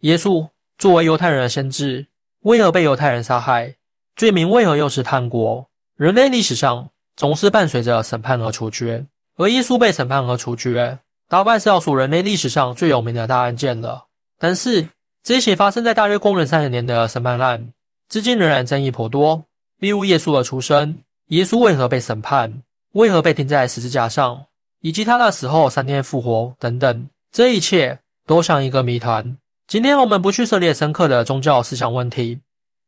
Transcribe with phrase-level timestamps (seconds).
[0.00, 0.48] 耶稣
[0.78, 2.06] 作为犹太人的先知，
[2.40, 3.76] 为何被犹太人杀害？
[4.16, 5.68] 罪名为何又是叛国？
[5.96, 9.04] 人类历史上总是伴随着审判和处决，
[9.36, 14.06] 而耶稣被审判和处决，大概是要数人类历史上最有名的大案件了。
[14.38, 14.88] 但是，
[15.22, 17.74] 这些发生在大约公元三十年的审判案，
[18.08, 19.44] 至今仍然争议颇多。
[19.80, 22.62] 例如，耶稣的出生，耶稣为何被审判，
[22.92, 24.46] 为何被钉在十字架上，
[24.80, 29.36] 以及他的死后三天复活等等，这一切都像一个谜团。
[29.70, 32.40] 今天我们不去涉猎深刻的宗教思想问题，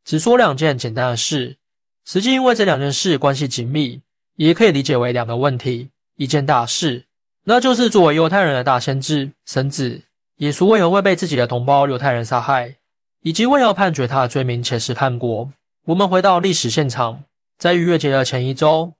[0.03, 1.55] 只说两件简单的事。
[2.03, 4.01] 实际因为这两件事关系紧密，
[4.35, 7.05] 也可以理解为两个问题，一件大事，
[7.45, 10.01] 那就是作为犹太人的大先知神子。
[10.39, 12.75] 耶稣为何会被自己的同胞犹太人杀害，
[13.21, 15.49] 以及为何判决他的罪名且是叛国？
[15.85, 17.23] 我们回到历史现场，
[17.57, 18.91] 在逾越节的前一周，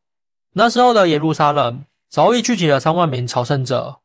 [0.53, 3.97] 那时候的耶路撒冷早已聚集了三万名朝圣者，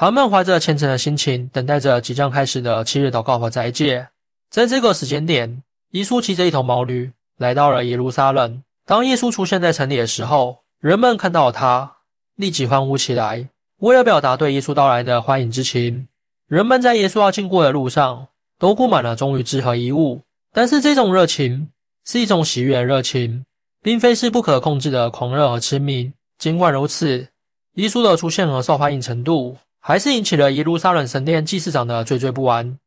[0.00, 4.06] 他们怀着虔诚的心情，等待着即将开始的七日祷告和斋戒。
[4.48, 8.62] 在这个时间点，耶稣骑着一头毛驴来到了耶路撒冷。
[8.86, 11.96] 当耶稣出现在城里的时候，人们看到他，
[12.36, 16.06] 立即欢呼起来，为了表达对耶稣到来的欢迎之情。
[16.46, 21.68] 人们在耶稣要经过的路上都布满了忠于之和衣物，但是这种热情
[22.04, 23.44] 是一种喜悦的热情，
[23.82, 26.12] 并非是不可控制的狂热和痴迷。
[26.38, 27.26] 尽管如此，
[27.74, 32.78] 耶稣的出现和受欢迎程度还是引起了耶路撒冷神殿祭司长的惴惴不安，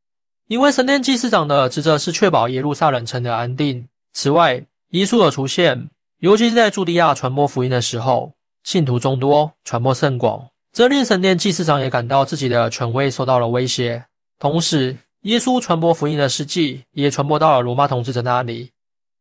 [0.47, 3.87] 因为神殿祭司长的职责是确保耶路撒冷城的安定。
[4.13, 5.89] 此外，耶稣的出现，
[6.19, 8.33] 尤其是在朱迪亚传播福音的时候，
[8.63, 10.47] 信徒众多，传播甚广。
[10.73, 14.05] 这令神殿祭司长也感到自己的权威受到了威胁。
[14.37, 18.71] 同时，耶稣传播福音的事迹也传播到了罗马统治者那里。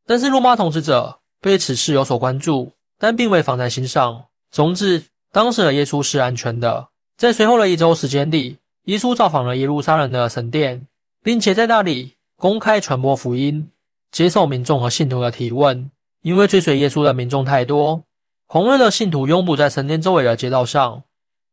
[0.07, 4.25] 但是，罗马统治者对此事有所关注，但并未放在心上。
[4.51, 6.90] 总之，当时的耶稣是安全的。
[7.21, 10.87] 在随后的一周时间里，耶稣造访了耶路撒冷的神殿，
[11.23, 13.69] 并且在那里公开传播福音，
[14.11, 15.91] 接受民众和信徒的提问。
[16.23, 18.05] 因为追随耶稣的民众太多，
[18.47, 21.03] 狂热的信徒拥堵在神殿周围的街道上。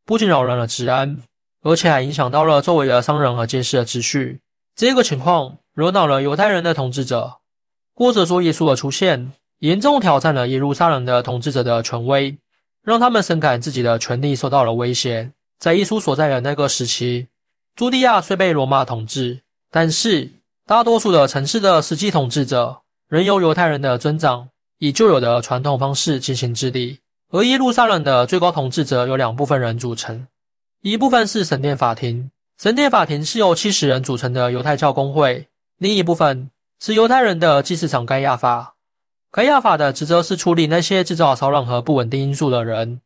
[0.06, 1.18] 不仅扰乱了治安，
[1.62, 4.40] 而且还影响到了周围的商人和街市的秩序。
[4.74, 7.40] 这个情况惹恼了犹太人的统治者，
[7.94, 12.38] 或者说耶稣的出现严重挑战了耶路撒冷的统治者的权威，
[12.82, 15.34] 让他们深感自己的权力受到了威胁。
[15.60, 17.28] 在耶稣所在的那个时期，
[17.76, 19.42] 朱地亚虽被罗马统治，
[19.72, 20.32] 但是
[20.66, 27.00] 大多数的城市的实际统治者仍由犹太人的尊长以旧有的传统方式进行治理。
[27.30, 30.28] 而耶路撒冷的最高统治者由两部分人组成，
[30.82, 35.48] 一部分是神殿法庭，神殿法庭是由七十人组成的犹太教公会；
[35.78, 38.76] 另一部分是犹太人的祭司长该亚法。
[39.30, 43.02] 该亚法的职责是处理那些制造骚乱和不稳定因素的人，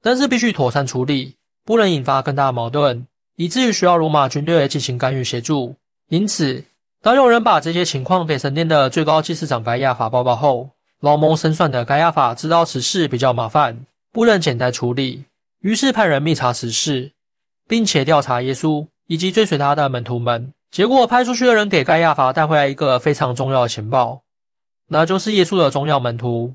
[0.00, 1.34] 但是必须妥善处理，
[1.66, 5.74] 不能引发更大矛盾，以至于需要罗马军队进行干预协助。
[6.08, 6.64] 因此，
[7.02, 15.24] 当有人把这些情况给神殿的最高祭司长盖亚法报告后，老谋深算的盖亚法知道此事比较麻烦，不能简单处理，
[15.60, 17.10] 于是派人密查此事，
[17.66, 20.52] 并且调查耶稣以及追随他的门徒们。
[20.70, 24.22] 结果派出去的人给盖亚法带回来一个非常重要的情报，
[24.88, 26.54] 那就是耶稣的重要门徒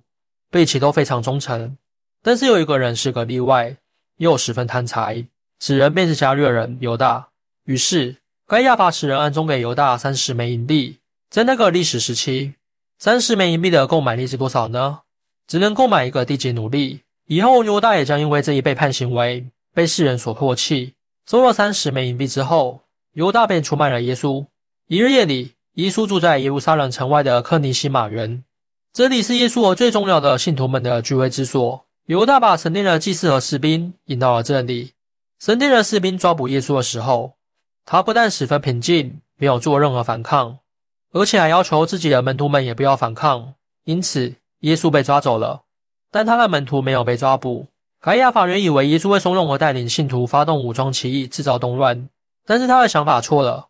[0.49, 1.77] 对其都非常忠诚，
[2.23, 3.75] 但是有一个人是个例外，
[4.17, 5.25] 又十分贪财，
[5.59, 7.29] 此人便是加略人犹大。
[7.65, 8.17] 于是
[8.47, 10.97] 该亚法使人暗中给犹大三十枚银币，
[11.29, 12.55] 在那个历史时期。
[12.99, 14.99] 三十枚银币的购买力是多少呢？
[15.47, 17.01] 只能购买一个低级奴隶。
[17.27, 20.93] 以后犹大也将因为这一背叛行为被世人所唾弃。
[21.29, 22.81] 收了三十枚银币之后，
[23.13, 24.45] 犹大便出卖了耶稣。
[24.87, 28.43] 一日夜里，耶稣住在耶路撒冷城外的克尼西马园，
[28.91, 31.85] 这里是耶稣和最重要的信徒们的聚会之所。
[32.11, 34.91] 犹大把神殿的祭司和士兵引到了这里。
[35.39, 37.35] 神殿的士兵抓捕耶稣的时候，
[37.85, 40.57] 他不但十分平静，没有做任何反抗。
[41.13, 43.53] 而且还要求自己的门徒们也不要反抗，
[43.85, 45.61] 因此耶稣被抓走了，
[46.11, 47.67] 但他的门徒没有被抓捕。
[48.01, 52.09] 盖亚法原以为耶稣会怂恿和带领信徒发动武装起义，制造动乱，
[52.45, 53.67] 但是他的想法错了。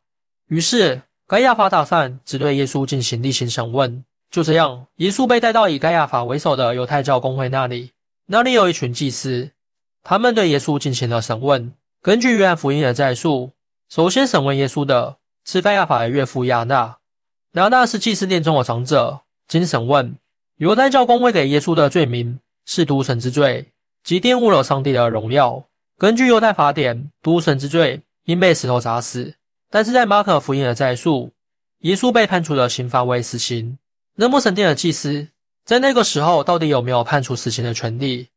[0.47, 4.03] 于是盖亚法打算只对耶稣进行例行审问。
[4.31, 7.91] 就这样，耶稣被带到以盖亚法为首的犹太教公会那里，
[8.33, 9.51] 那里有一群祭司，
[10.03, 11.73] 他们对耶稣进行了审问。
[12.01, 13.51] 根据约翰福音的载述，
[13.89, 16.95] 首先审问耶稣的是盖亚法的岳父亚纳。
[17.51, 19.19] 拿大是祭司殿中的长者，
[19.49, 20.15] 经审问，
[20.59, 23.67] 犹太教公会给耶稣的罪名是渎神之罪，
[24.01, 25.65] 即玷污了上帝的荣耀。
[25.97, 29.33] 根据犹太法典，渎神之罪应被石头砸死。
[29.69, 31.33] 但是在马可福音的载述，
[31.79, 33.77] 耶稣被判处的刑罚为死刑。
[34.15, 35.27] 那么神殿的祭司
[35.63, 38.27] 在那个时候到底有没有判处死刑的权利？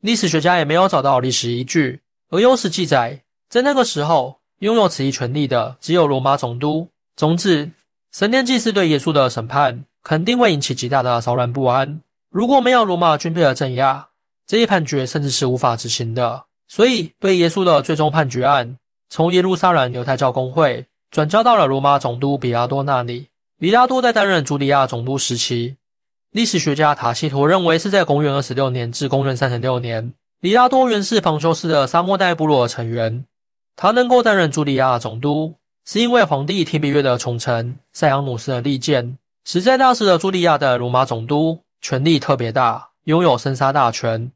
[0.00, 2.00] 历史学家也没有找到历史依据。
[2.30, 6.88] 而有史记载，在那个时候拥有此一权利的只有罗马总督。
[7.14, 7.70] 总之，
[8.10, 12.00] 神殿祭司对耶稣的审判肯定会引起极大的骚乱不安。
[12.30, 14.08] 如果没有罗马军队的镇压，
[14.46, 16.44] 这一判决甚至是无法执行的。
[16.68, 18.78] 所以，对耶稣的最终判决案，
[19.10, 23.28] 从耶路撒冷犹太教公会转交到了罗马总督比拉多那里。
[23.58, 25.76] 比拉多在担任朱利亚总督时期，
[26.32, 30.14] 历史学家塔西佗认为是在公元二十六年至公元三十六年。
[30.40, 33.26] 里拉多原是庞修斯的沙漠代部落的成员，
[33.76, 35.54] 他能够担任朱利亚总督。
[35.84, 44.32] 是因为皇帝提比略的宠臣塞昂努斯的利剑，实在当时的茱莉亚的罗马总督权力特别大，拥有生杀大权。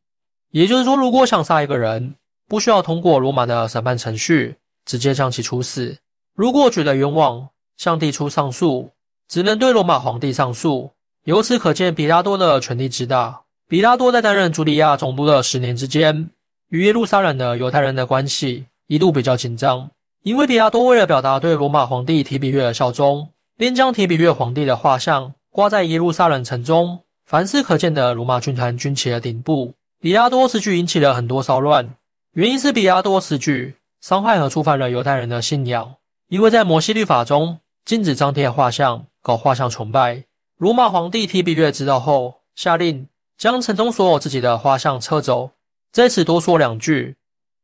[0.51, 2.15] 也就是说，如果想杀一个人，
[2.47, 5.97] 不需要通过罗马的审判程序，直接将其处死。
[6.35, 7.49] 如果觉得冤枉，
[7.79, 8.91] 向帝出上诉，
[9.29, 10.91] 只能对罗马皇帝上诉。
[11.26, 13.40] 由此可见，比拉多的权力之大。
[13.67, 16.31] 比拉多在担任茱莉亚总督的十年之间，
[16.69, 19.90] 与耶路撒冷的犹太人的关系一度比较紧张。
[20.23, 29.75] 因为比拉多为了表达对罗马皇帝提比略的效忠，便将提比略皇帝的画像挂在耶路撒冷城中凡是可见的罗马军团军旗的顶部。
[30.00, 31.93] 比拉多此举引起了很多骚乱，
[32.34, 35.93] 原因是比拉多此举伤害和触犯了犹太人的信仰。
[36.28, 40.23] 因为在摩西律法中禁止张贴画像、搞画像崇拜。
[40.58, 43.06] 罗马皇帝提比略知道后，下令
[43.37, 45.50] 将城中所有自己的画像撤走。
[45.93, 47.17] 在此多说两句，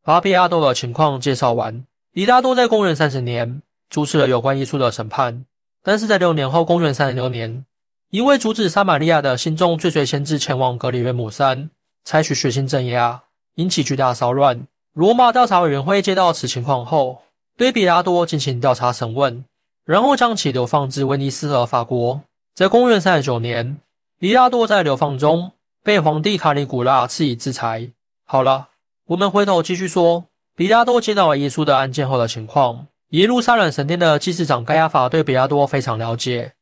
[0.03, 1.85] 把比拉多的情况介绍完。
[2.13, 5.47] 比拉多在公元三十年主持了有关耶稣的审判，
[5.83, 7.65] 但是在六年后，公元三十六年，
[8.11, 11.71] 因为阻止撒玛利亚的信众追随先知前往格里约姆山，
[12.05, 13.23] 采取血腥镇压，
[13.55, 14.67] 引起巨大骚乱。
[14.93, 17.23] 罗马调查委员会接到此情况后，
[17.57, 19.43] 对比拉多进行调查审问，
[19.87, 22.21] 然后将其流放至威尼斯和法国。
[22.55, 23.79] 在公元三十九年，
[24.19, 25.53] 比拉多在流放中
[25.83, 27.91] 被皇帝卡里古拉赐以制裁。
[28.27, 28.69] 好了，
[29.07, 30.27] 我们回头继续说。
[30.55, 36.53] 比拉多接到了耶稣的案件后的情况，耶路撒冷神殿的祭司长盖亚法对比拉多非常了解。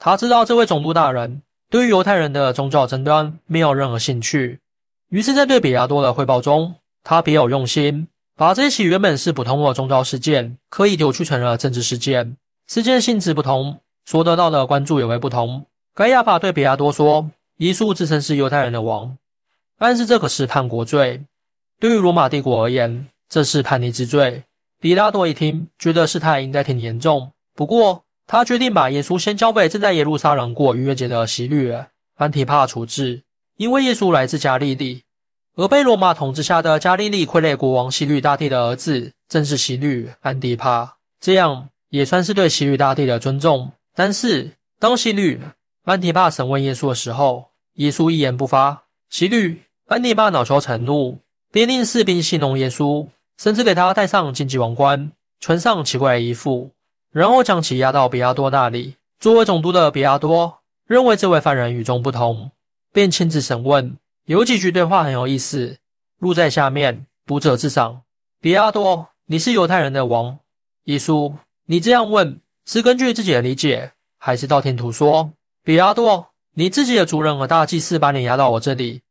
[0.00, 4.58] 他知道这位总督大人对于犹太人的宗教争端没有任何兴趣，
[5.10, 6.74] 于是，在对比拉多的汇报中，
[7.04, 12.36] 他别有用心，把这起原本是普通的宗教事件刻意扭曲成了政治事件。
[12.66, 13.78] 事件性质不同，
[14.10, 15.66] 所得到的关注也会不同。
[15.94, 19.16] 盖亚法对比亚多说：“耶稣自称是犹太人的王，
[19.78, 21.22] 但是这可是叛国罪，
[21.78, 24.42] 对于罗马帝国而言。”这是叛逆之罪。
[24.80, 27.30] 比拉多一听，觉得事态应该挺严重。
[27.54, 31.72] 不过，他决定把耶稣先交给正在耶路撒冷过逾越节的希律
[32.16, 33.22] 安提帕处置，
[33.58, 35.04] 因为耶稣来自加利利，
[35.54, 43.70] 而被罗马统治下的加利利傀儡国王希律大帝的儿子正是希律安提帕，这样也算是对希律大帝的尊重。
[44.02, 45.38] 但是，当希律
[45.84, 48.84] 安提帕审问耶稣的时候，耶稣一言不发。
[49.10, 51.18] 希律安提帕恼羞成怒，
[51.52, 53.06] 便令士兵戏弄耶稣。
[53.36, 56.70] 甚至给他戴上荆棘王冠，穿上奇怪的衣服，
[57.12, 58.96] 然后将其押到比亚多那里。
[59.18, 62.50] 作为总督的比亚多认为这位犯人与众不同，
[62.94, 63.98] 便亲自审问。
[64.24, 65.76] 有几句对话很有意思，
[66.20, 68.00] 录在下面，读者自赏。
[68.40, 70.38] 比亚多，你是犹太人的王？
[70.84, 71.34] 耶稣，
[71.66, 72.40] 你这样问
[72.72, 75.32] 是根据自己的理解，还是道听途说？
[75.64, 79.02] 比亚多，你自己的族人和大祭司把你押到我这里，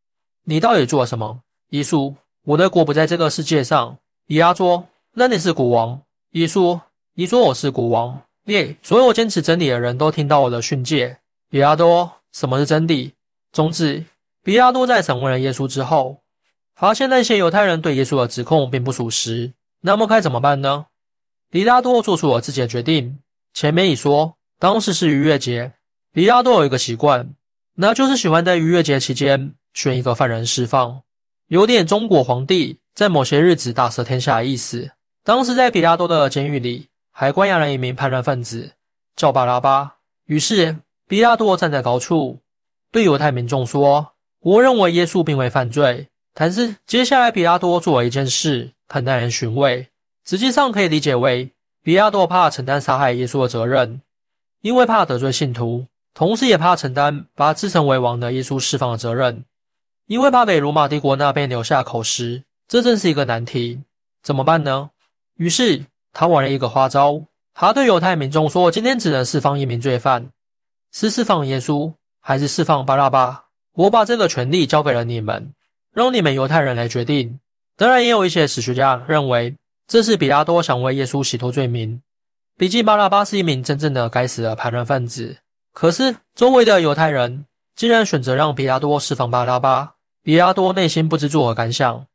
[0.46, 1.42] 你到底做了什么？
[1.72, 2.16] 耶稣，
[2.46, 3.98] 我的国不在这个世界上。
[4.26, 6.02] 比拉多，那你是国王？
[6.32, 6.80] 耶稣，
[7.16, 8.22] 你说我是国王？
[8.46, 11.18] 耶，所有坚持真理的人都听到我的训诫。
[11.50, 13.12] 比拉多，什么是真理？
[13.52, 14.06] 总之，
[14.42, 16.22] 比拉多在审问了耶稣之后，
[16.76, 19.52] 发现那些犹太人对耶稣的指控并不属实。
[19.82, 20.86] 那么该怎么办呢？
[21.50, 23.20] 比拉多做出了自己的决定。
[23.54, 25.74] 前面已说，当时是逾越节，
[26.12, 27.34] 比拉多有一个习惯，
[27.76, 31.02] 那就是喜欢在逾越节期间选一个犯人释放，
[31.48, 32.80] 有点中国皇帝。
[32.96, 34.92] 在某些日子大赦天下的意思。
[35.24, 38.74] 当时在比拉多的监狱里，还关押了一名叛乱分子，
[39.16, 39.96] 叫巴拉巴。
[40.26, 40.76] 于是
[41.08, 42.42] 比拉多站在高处，
[42.92, 49.88] 对犹太民众说：“我认为耶稣并未犯罪。”但是接下来比拉多做了一件事，很耐人寻味。
[50.26, 51.50] 实际上可以理解为，
[51.82, 54.02] 比亚多怕承担杀害耶稣的责任，
[54.62, 59.46] 因为怕得罪信徒，同时也怕承担把自称为王的耶稣释放的责任，
[60.08, 62.44] 因为怕给罗马帝国那边留下口实。
[62.68, 63.82] 这正是一个难题，
[64.22, 64.92] 怎么办呢？
[65.38, 70.30] 于是他玩了一个花招，他对犹太民众说：“今天只能释放一名罪犯，
[70.92, 73.46] 是释放耶稣，还是释放巴拉巴？
[73.74, 75.54] 我把这个权利交给了你们，
[75.94, 77.40] 让你们犹太人来决定。”
[77.76, 79.56] 当然，也有一些史学家认为
[79.90, 82.00] 这是比拉多想为耶稣洗脱罪名，
[82.56, 85.36] 毕竟巴拉巴是一名真正的该死的叛乱分子。
[85.74, 92.06] 可是周围的犹太人竟然选择让比拉多释放巴拉巴，比拉多内心不知作何感想。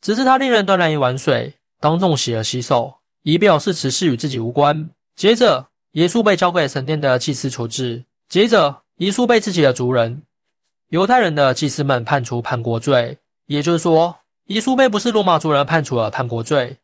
[0.00, 4.90] 只是他令人端来一碗水，当众洗了洗手，以表示此事与自己无关。
[5.14, 8.04] 接着耶稣被交给神殿的祭司处置。
[8.28, 10.24] 接着，耶稣被自己的族人——
[10.90, 13.16] 犹太人的祭司们判处叛国罪。
[13.46, 16.78] 也就是说，耶稣被不是罗马族人判处了叛国罪，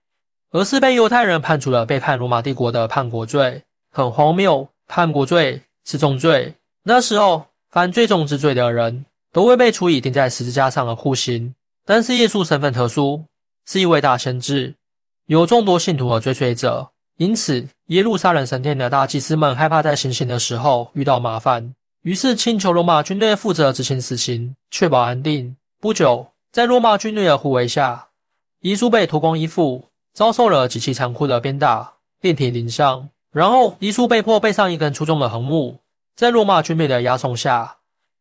[0.51, 3.63] 而是被犹太人判处了背叛罗马帝国的叛国罪。
[3.91, 6.55] 很荒谬，叛国罪是重罪。
[6.83, 11.55] 那时候，犯最重之罪的人都会被处以钉在十字架上的酷刑。
[11.85, 13.25] 但是耶稣身份特殊，
[13.67, 14.75] 是一位大先知，
[15.27, 16.91] 有众多信徒和追随者。
[17.17, 25.57] 因此，耶路撒冷神殿的大祭司们害怕在行刑的时候遇到麻烦，于是请求罗马军队负责执行死刑，确保安定。
[25.81, 28.09] 不久，在罗马军队的护卫下，
[28.61, 29.88] 耶稣被脱光衣服，
[30.19, 33.09] 遭受了极其残酷的鞭打、遍体鳞伤。
[33.31, 35.79] 然后，耶稣被迫背上一根粗重的横木，
[36.17, 37.77] 在罗马军队的押送下，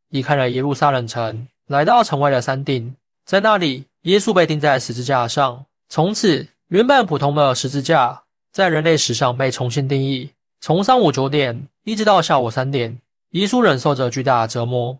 [0.10, 2.96] 离开了耶路撒冷城，来到城外的山顶。
[3.26, 5.66] 在那里，耶稣被钉在十字架上。
[5.90, 8.22] 从此，原本普通的十字架。
[8.52, 10.30] 在人类史上被重新定义。
[10.62, 12.96] 从上午九点一直到下午三点，
[13.32, 15.00] 耶稣忍受着巨大的折磨。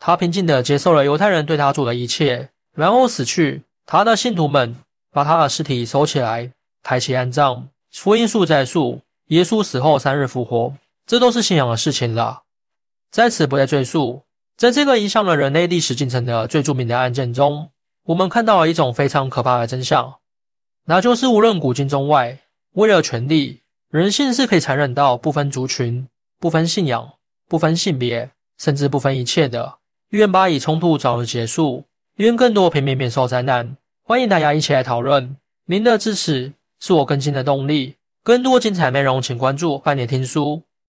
[0.00, 3.62] 他平静地接受了犹太人对他做的一切，然后死去。
[3.86, 4.74] 他的信徒们
[5.12, 6.50] 把他的尸体收起来，
[6.82, 7.68] 抬起安葬。
[7.92, 10.74] 福音数在述，耶稣死后三日复活，
[11.06, 12.42] 这都是信仰的事情了。
[13.10, 14.22] 在此不再赘述。
[14.56, 17.68] 在这个影响了人类历史进程的最著名的案件中，
[18.04, 20.14] 我们看到了一种非常可怕的真相，
[20.84, 22.38] 那就是无论古今中外。
[22.74, 26.06] 为了权力，人性是可以残忍到不分族群、
[26.38, 27.12] 不分信仰、
[27.48, 29.78] 不分性别，甚至不分一切的。
[30.10, 31.84] 愿巴以冲突早日结束，
[32.16, 33.76] 愿更多平民免受灾难。
[34.04, 37.94] 欢迎大家一起来讨论，您的支持是我更新的动力。
[38.24, 40.64] 更多精彩内容，请关注半年听书。